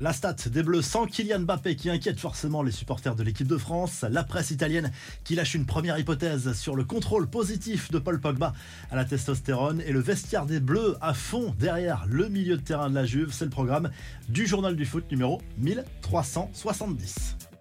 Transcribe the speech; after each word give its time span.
La 0.00 0.12
stat 0.12 0.34
des 0.46 0.64
Bleus 0.64 0.82
sans 0.82 1.06
Kylian 1.06 1.40
Mbappé 1.40 1.76
qui 1.76 1.88
inquiète 1.88 2.18
forcément 2.18 2.64
les 2.64 2.72
supporters 2.72 3.14
de 3.14 3.22
l'équipe 3.22 3.46
de 3.46 3.56
France. 3.56 4.04
La 4.10 4.24
presse 4.24 4.50
italienne 4.50 4.90
qui 5.22 5.36
lâche 5.36 5.54
une 5.54 5.66
première 5.66 5.98
hypothèse 5.98 6.52
sur 6.52 6.74
le 6.74 6.82
contrôle 6.82 7.28
positif 7.28 7.92
de 7.92 8.00
Paul 8.00 8.20
Pogba 8.20 8.54
à 8.90 8.96
la 8.96 9.04
testostérone 9.04 9.80
et 9.86 9.92
le 9.92 10.00
vestiaire 10.00 10.46
des 10.46 10.58
Bleus 10.58 10.96
à 11.00 11.14
fond 11.14 11.54
derrière 11.60 12.06
le 12.08 12.28
milieu 12.28 12.56
de 12.56 12.62
terrain 12.62 12.90
de 12.90 12.94
la 12.96 13.06
Juve. 13.06 13.32
C'est 13.32 13.44
le 13.44 13.50
programme 13.50 13.90
du 14.28 14.46
journal 14.46 14.74
du 14.74 14.84
foot 14.84 15.08
numéro 15.12 15.40
1370. 15.58 17.53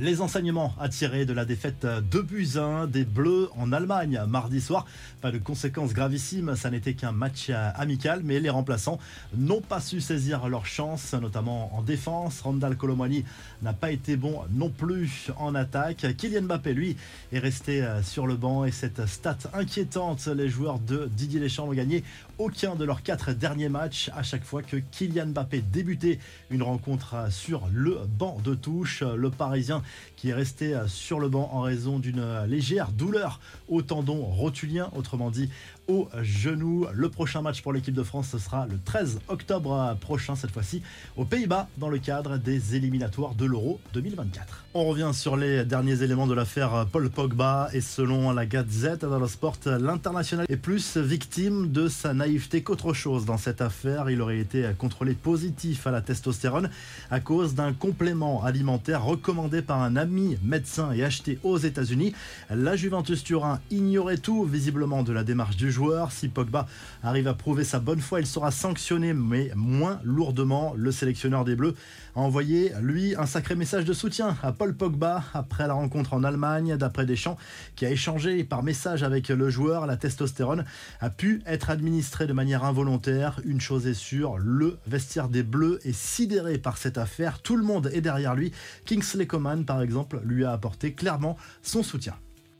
Les 0.00 0.20
enseignements 0.20 0.72
à 0.78 0.88
tirer 0.88 1.26
de 1.26 1.32
la 1.32 1.44
défaite 1.44 1.84
de 1.84 2.20
buts 2.20 2.46
des 2.86 3.04
Bleus 3.04 3.48
en 3.56 3.72
Allemagne 3.72 4.22
mardi 4.28 4.60
soir. 4.60 4.86
Pas 5.20 5.32
de 5.32 5.38
conséquences 5.38 5.92
gravissimes, 5.92 6.54
ça 6.54 6.70
n'était 6.70 6.94
qu'un 6.94 7.10
match 7.10 7.50
amical, 7.50 8.20
mais 8.22 8.38
les 8.38 8.48
remplaçants 8.48 9.00
n'ont 9.36 9.60
pas 9.60 9.80
su 9.80 10.00
saisir 10.00 10.48
leur 10.48 10.66
chance, 10.66 11.14
notamment 11.14 11.76
en 11.76 11.82
défense. 11.82 12.42
Randall 12.42 12.76
Colomani 12.76 13.24
n'a 13.62 13.72
pas 13.72 13.90
été 13.90 14.16
bon 14.16 14.42
non 14.52 14.70
plus 14.70 15.32
en 15.36 15.56
attaque. 15.56 16.06
Kylian 16.16 16.42
Mbappé, 16.42 16.74
lui, 16.74 16.96
est 17.32 17.40
resté 17.40 17.84
sur 18.04 18.28
le 18.28 18.36
banc 18.36 18.64
et 18.64 18.70
cette 18.70 19.04
stat 19.06 19.38
inquiétante, 19.52 20.28
les 20.28 20.48
joueurs 20.48 20.78
de 20.78 21.10
Didier 21.10 21.40
Deschamps 21.40 21.66
n'ont 21.66 21.72
gagné 21.72 22.04
aucun 22.38 22.76
de 22.76 22.84
leurs 22.84 23.02
quatre 23.02 23.32
derniers 23.32 23.68
matchs 23.68 24.12
à 24.14 24.22
chaque 24.22 24.44
fois 24.44 24.62
que 24.62 24.76
Kylian 24.76 25.26
Mbappé 25.26 25.64
débutait 25.72 26.20
une 26.50 26.62
rencontre 26.62 27.16
sur 27.32 27.66
le 27.72 27.98
banc 28.16 28.38
de 28.44 28.54
touche. 28.54 29.02
Le 29.02 29.30
Parisien 29.30 29.82
qui 30.18 30.30
est 30.30 30.34
resté 30.34 30.74
euh, 30.74 30.88
sur 30.88 31.20
le 31.20 31.28
banc 31.28 31.48
en 31.52 31.60
raison 31.60 31.98
d'une 32.00 32.18
euh, 32.18 32.46
légère 32.46 32.90
douleur 32.90 33.40
au 33.68 33.82
tendon 33.82 34.16
rotulien, 34.16 34.90
autrement 34.96 35.30
dit 35.30 35.48
au 35.86 36.08
genou. 36.22 36.86
Le 36.92 37.08
prochain 37.08 37.40
match 37.40 37.62
pour 37.62 37.72
l'équipe 37.72 37.94
de 37.94 38.02
France, 38.02 38.28
ce 38.32 38.38
sera 38.38 38.66
le 38.66 38.78
13 38.84 39.20
octobre 39.28 39.72
euh, 39.72 39.94
prochain, 39.94 40.34
cette 40.34 40.50
fois-ci 40.50 40.82
aux 41.16 41.24
Pays-Bas, 41.24 41.68
dans 41.78 41.88
le 41.88 41.98
cadre 41.98 42.36
des 42.36 42.74
éliminatoires 42.74 43.36
de 43.36 43.44
l'Euro 43.44 43.80
2024. 43.94 44.64
On 44.74 44.84
revient 44.84 45.10
sur 45.12 45.36
les 45.36 45.64
derniers 45.64 46.02
éléments 46.02 46.26
de 46.26 46.34
l'affaire 46.34 46.86
Paul 46.90 47.08
Pogba 47.10 47.68
et 47.72 47.80
selon 47.80 48.32
la 48.32 48.44
Gazette 48.44 49.04
dello 49.04 49.26
Sport, 49.26 49.56
l'international 49.66 50.46
est 50.48 50.56
plus 50.56 50.96
victime 50.96 51.70
de 51.70 51.88
sa 51.88 52.12
naïveté 52.12 52.62
qu'autre 52.62 52.92
chose 52.92 53.24
dans 53.24 53.38
cette 53.38 53.60
affaire. 53.60 54.10
Il 54.10 54.20
aurait 54.20 54.38
été 54.38 54.70
contrôlé 54.76 55.14
positif 55.14 55.86
à 55.86 55.90
la 55.90 56.00
testostérone 56.00 56.70
à 57.10 57.20
cause 57.20 57.54
d'un 57.54 57.72
complément 57.72 58.44
alimentaire 58.44 59.04
recommandé 59.04 59.62
par 59.62 59.77
un 59.78 59.96
ami 59.96 60.36
médecin 60.42 60.92
et 60.92 61.04
acheté 61.04 61.38
aux 61.42 61.58
États-Unis. 61.58 62.14
La 62.50 62.76
Juventus 62.76 63.22
Turin 63.24 63.60
ignorait 63.70 64.18
tout 64.18 64.44
visiblement 64.44 65.02
de 65.02 65.12
la 65.12 65.24
démarche 65.24 65.56
du 65.56 65.70
joueur. 65.70 66.12
Si 66.12 66.28
Pogba 66.28 66.66
arrive 67.02 67.28
à 67.28 67.34
prouver 67.34 67.64
sa 67.64 67.80
bonne 67.80 68.00
foi, 68.00 68.20
il 68.20 68.26
sera 68.26 68.50
sanctionné, 68.50 69.12
mais 69.12 69.50
moins 69.54 70.00
lourdement. 70.02 70.74
Le 70.76 70.92
sélectionneur 70.92 71.44
des 71.44 71.56
Bleus 71.56 71.74
a 72.16 72.20
envoyé, 72.20 72.72
lui, 72.80 73.14
un 73.16 73.26
sacré 73.26 73.54
message 73.54 73.84
de 73.84 73.92
soutien 73.92 74.36
à 74.42 74.52
Paul 74.52 74.74
Pogba 74.74 75.24
après 75.34 75.66
la 75.66 75.74
rencontre 75.74 76.14
en 76.14 76.24
Allemagne. 76.24 76.76
D'après 76.76 77.06
Deschamps, 77.06 77.36
qui 77.76 77.86
a 77.86 77.90
échangé 77.90 78.44
par 78.44 78.62
message 78.62 79.02
avec 79.02 79.28
le 79.28 79.50
joueur, 79.50 79.86
la 79.86 79.96
testostérone 79.96 80.64
a 81.00 81.10
pu 81.10 81.42
être 81.46 81.70
administrée 81.70 82.26
de 82.26 82.32
manière 82.32 82.64
involontaire. 82.64 83.40
Une 83.44 83.60
chose 83.60 83.86
est 83.86 83.94
sûre, 83.94 84.38
le 84.38 84.78
vestiaire 84.86 85.28
des 85.28 85.42
Bleus 85.42 85.78
est 85.84 85.96
sidéré 85.96 86.58
par 86.58 86.78
cette 86.78 86.98
affaire. 86.98 87.40
Tout 87.40 87.56
le 87.56 87.62
monde 87.62 87.90
est 87.92 88.00
derrière 88.00 88.34
lui. 88.34 88.52
Kingsley 88.84 89.26
Coman, 89.26 89.64
par 89.68 89.82
exemple, 89.82 90.18
lui 90.24 90.46
a 90.46 90.52
apporté 90.52 90.94
clairement 90.94 91.36
son 91.62 91.82
soutien. 91.82 92.14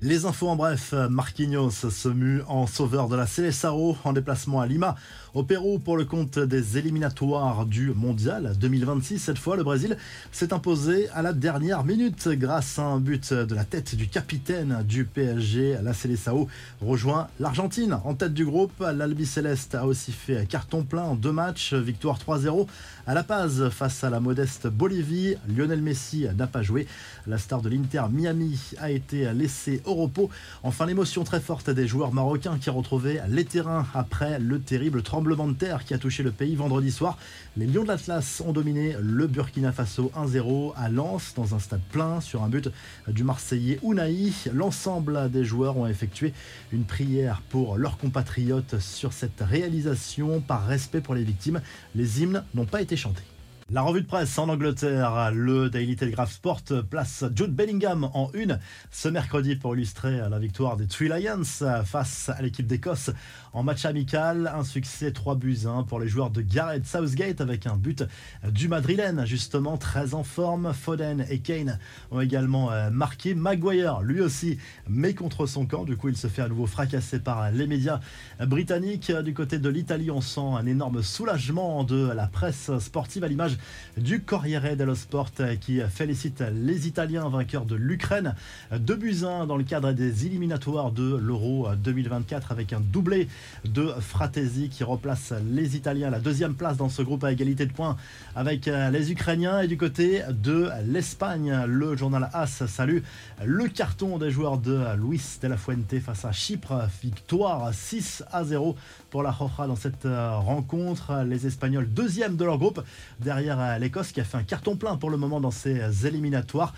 Les 0.00 0.24
infos 0.24 0.48
en 0.48 0.54
bref, 0.54 0.92
Marquinhos 1.10 1.70
se 1.70 2.08
mue 2.08 2.42
en 2.46 2.68
sauveur 2.68 3.08
de 3.08 3.16
la 3.16 3.26
Célessao 3.26 3.96
en 4.04 4.12
déplacement 4.12 4.60
à 4.60 4.66
Lima, 4.66 4.94
au 5.34 5.42
Pérou 5.42 5.78
pour 5.78 5.96
le 5.96 6.04
compte 6.04 6.38
des 6.38 6.76
éliminatoires 6.76 7.64
du 7.64 7.92
Mondial 7.94 8.54
2026. 8.60 9.18
Cette 9.18 9.38
fois, 9.38 9.56
le 9.56 9.64
Brésil 9.64 9.96
s'est 10.30 10.52
imposé 10.52 11.08
à 11.10 11.22
la 11.22 11.32
dernière 11.32 11.84
minute 11.84 12.28
grâce 12.28 12.78
à 12.78 12.82
un 12.82 13.00
but 13.00 13.32
de 13.32 13.54
la 13.54 13.64
tête 13.64 13.94
du 13.94 14.08
capitaine 14.08 14.84
du 14.86 15.06
PSG. 15.06 15.78
La 15.82 15.94
Célessao 15.94 16.48
rejoint 16.82 17.28
l'Argentine 17.40 17.98
en 18.04 18.14
tête 18.14 18.34
du 18.34 18.44
groupe. 18.44 18.78
L'Albi 18.80 19.24
Céleste 19.24 19.74
a 19.74 19.86
aussi 19.86 20.12
fait 20.12 20.46
carton 20.46 20.82
plein 20.82 21.04
en 21.04 21.14
deux 21.14 21.32
matchs, 21.32 21.72
victoire 21.72 22.18
3-0 22.18 22.66
à 23.06 23.14
La 23.14 23.22
Paz 23.22 23.70
face 23.70 24.04
à 24.04 24.10
la 24.10 24.20
modeste 24.20 24.66
Bolivie. 24.66 25.36
Lionel 25.48 25.80
Messi 25.80 26.26
n'a 26.36 26.46
pas 26.46 26.62
joué. 26.62 26.86
La 27.26 27.38
star 27.38 27.62
de 27.62 27.70
l'Inter 27.70 28.04
Miami 28.10 28.60
a 28.78 28.90
été 28.90 29.32
laissée 29.32 29.80
au 29.86 29.94
repos. 29.94 30.28
Enfin, 30.62 30.84
l'émotion 30.84 31.24
très 31.24 31.40
forte 31.40 31.70
des 31.70 31.86
joueurs 31.86 32.12
marocains 32.12 32.58
qui 32.58 32.68
retrouvaient 32.68 33.22
les 33.28 33.46
terrains 33.46 33.86
après 33.94 34.38
le 34.38 34.60
terrible 34.60 35.02
tremblement 35.02 35.21
de 35.22 35.52
terre 35.54 35.84
qui 35.84 35.94
a 35.94 35.98
touché 35.98 36.22
le 36.22 36.30
pays 36.30 36.54
vendredi 36.56 36.90
soir. 36.90 37.16
Les 37.56 37.66
Lions 37.66 37.82
de 37.82 37.88
l'Atlas 37.88 38.42
ont 38.44 38.52
dominé 38.52 38.96
le 39.00 39.26
Burkina 39.26 39.72
Faso 39.72 40.10
1-0 40.16 40.72
à 40.76 40.88
Lens 40.88 41.32
dans 41.34 41.54
un 41.54 41.58
stade 41.58 41.80
plein 41.90 42.20
sur 42.20 42.42
un 42.42 42.48
but 42.48 42.68
du 43.08 43.24
Marseillais 43.24 43.78
Ounaï. 43.82 44.32
L'ensemble 44.52 45.30
des 45.30 45.44
joueurs 45.44 45.76
ont 45.76 45.86
effectué 45.86 46.32
une 46.72 46.84
prière 46.84 47.42
pour 47.48 47.76
leurs 47.76 47.98
compatriotes 47.98 48.78
sur 48.80 49.12
cette 49.12 49.40
réalisation 49.40 50.40
par 50.40 50.66
respect 50.66 51.00
pour 51.00 51.14
les 51.14 51.24
victimes. 51.24 51.60
Les 51.94 52.22
hymnes 52.22 52.44
n'ont 52.54 52.66
pas 52.66 52.82
été 52.82 52.96
chantés. 52.96 53.31
La 53.72 53.80
revue 53.80 54.02
de 54.02 54.06
presse 54.06 54.38
en 54.38 54.50
Angleterre, 54.50 55.32
le 55.32 55.70
Daily 55.70 55.96
Telegraph 55.96 56.30
Sport 56.30 56.60
place 56.90 57.24
Jude 57.34 57.54
Bellingham 57.54 58.04
en 58.12 58.30
une 58.34 58.58
ce 58.90 59.08
mercredi 59.08 59.56
pour 59.56 59.74
illustrer 59.74 60.18
la 60.28 60.38
victoire 60.38 60.76
des 60.76 60.86
Three 60.86 61.08
Lions 61.08 61.42
face 61.86 62.28
à 62.28 62.42
l'équipe 62.42 62.66
d'Écosse 62.66 63.08
en 63.54 63.62
match 63.62 63.86
amical. 63.86 64.52
Un 64.54 64.64
succès 64.64 65.10
3 65.10 65.36
buts 65.36 65.60
1 65.64 65.84
pour 65.84 66.00
les 66.00 66.08
joueurs 66.08 66.28
de 66.28 66.42
Gareth 66.42 66.84
Southgate 66.84 67.40
avec 67.40 67.66
un 67.66 67.76
but 67.76 68.04
du 68.46 68.68
Madrilène, 68.68 69.24
justement 69.24 69.78
très 69.78 70.12
en 70.12 70.22
forme. 70.22 70.74
Foden 70.74 71.24
et 71.30 71.38
Kane 71.38 71.78
ont 72.10 72.20
également 72.20 72.70
euh, 72.72 72.90
marqué. 72.90 73.34
Maguire, 73.34 74.02
lui 74.02 74.20
aussi, 74.20 74.58
mais 74.86 75.14
contre 75.14 75.46
son 75.46 75.64
camp. 75.64 75.84
Du 75.84 75.96
coup, 75.96 76.10
il 76.10 76.16
se 76.18 76.26
fait 76.26 76.42
à 76.42 76.48
nouveau 76.48 76.66
fracasser 76.66 77.20
par 77.20 77.50
les 77.50 77.66
médias 77.66 78.00
britanniques. 78.38 79.10
Du 79.10 79.32
côté 79.32 79.58
de 79.58 79.70
l'Italie, 79.70 80.10
on 80.10 80.20
sent 80.20 80.40
un 80.40 80.66
énorme 80.66 81.02
soulagement 81.02 81.84
de 81.84 82.12
la 82.14 82.26
presse 82.26 82.70
sportive 82.78 83.24
à 83.24 83.28
l'image 83.28 83.56
du 83.96 84.22
Corriere 84.22 84.76
dello 84.76 84.94
Sport 84.94 85.30
qui 85.60 85.80
félicite 85.80 86.42
les 86.52 86.86
Italiens 86.88 87.28
vainqueurs 87.28 87.64
de 87.64 87.74
l'Ukraine. 87.74 88.34
de 88.70 88.94
buts 88.94 89.20
dans 89.20 89.56
le 89.56 89.64
cadre 89.64 89.92
des 89.92 90.26
éliminatoires 90.26 90.92
de 90.92 91.16
l'Euro 91.16 91.68
2024 91.76 92.52
avec 92.52 92.72
un 92.72 92.80
doublé 92.80 93.28
de 93.64 93.92
Fratesi 94.00 94.68
qui 94.68 94.84
replace 94.84 95.32
les 95.50 95.76
Italiens 95.76 96.08
à 96.08 96.10
la 96.10 96.20
deuxième 96.20 96.54
place 96.54 96.76
dans 96.76 96.88
ce 96.88 97.02
groupe 97.02 97.24
à 97.24 97.32
égalité 97.32 97.66
de 97.66 97.72
points 97.72 97.96
avec 98.34 98.66
les 98.66 99.12
Ukrainiens. 99.12 99.60
Et 99.60 99.68
du 99.68 99.76
côté 99.76 100.22
de 100.30 100.68
l'Espagne, 100.86 101.64
le 101.66 101.96
journal 101.96 102.30
AS 102.32 102.66
salue 102.66 103.00
le 103.44 103.68
carton 103.68 104.18
des 104.18 104.30
joueurs 104.30 104.58
de 104.58 104.80
Luis 104.96 105.38
de 105.42 105.48
la 105.48 105.56
Fuente 105.56 105.98
face 106.00 106.24
à 106.24 106.32
Chypre. 106.32 106.88
Victoire 107.02 107.72
6 107.72 108.24
à 108.32 108.44
0 108.44 108.76
pour 109.10 109.22
la 109.22 109.30
Roja 109.30 109.66
dans 109.66 109.76
cette 109.76 110.06
rencontre. 110.06 111.24
Les 111.26 111.46
Espagnols 111.46 111.88
deuxième 111.92 112.36
de 112.36 112.44
leur 112.44 112.58
groupe 112.58 112.82
derrière 113.20 113.51
l'Écosse 113.78 114.12
qui 114.12 114.20
a 114.20 114.24
fait 114.24 114.36
un 114.36 114.42
carton 114.42 114.76
plein 114.76 114.96
pour 114.96 115.10
le 115.10 115.16
moment 115.16 115.40
dans 115.40 115.50
ses 115.50 116.06
éliminatoires. 116.06 116.74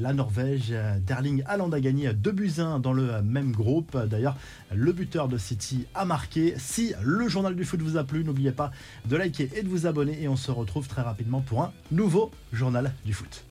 La 0.00 0.12
Norvège, 0.12 0.74
Derling 1.06 1.42
Haaland 1.46 1.72
a 1.72 1.80
gagné 1.80 2.12
2 2.12 2.32
buts 2.32 2.52
1 2.58 2.80
dans 2.80 2.92
le 2.92 3.22
même 3.22 3.52
groupe. 3.52 3.96
D'ailleurs, 4.06 4.36
le 4.74 4.92
buteur 4.92 5.28
de 5.28 5.38
City 5.38 5.86
a 5.94 6.04
marqué. 6.04 6.54
Si 6.58 6.92
le 7.02 7.28
journal 7.28 7.56
du 7.56 7.64
foot 7.64 7.80
vous 7.80 7.96
a 7.96 8.04
plu, 8.04 8.24
n'oubliez 8.24 8.52
pas 8.52 8.70
de 9.06 9.16
liker 9.16 9.48
et 9.54 9.62
de 9.62 9.68
vous 9.68 9.86
abonner 9.86 10.22
et 10.22 10.28
on 10.28 10.36
se 10.36 10.50
retrouve 10.50 10.88
très 10.88 11.02
rapidement 11.02 11.40
pour 11.40 11.62
un 11.62 11.72
nouveau 11.90 12.30
journal 12.52 12.92
du 13.04 13.14
foot. 13.14 13.40